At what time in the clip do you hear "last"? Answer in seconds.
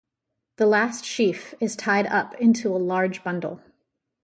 0.65-1.05